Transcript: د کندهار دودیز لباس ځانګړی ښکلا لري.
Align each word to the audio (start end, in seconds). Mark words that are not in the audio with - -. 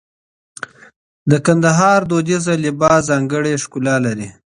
د 1.29 1.31
کندهار 1.45 1.99
دودیز 2.09 2.45
لباس 2.65 2.99
ځانګړی 3.09 3.53
ښکلا 3.63 3.95
لري. 4.05 4.29